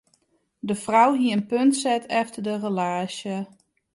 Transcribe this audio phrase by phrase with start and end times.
[0.67, 3.35] De frou hie in punt set efter de relaasje.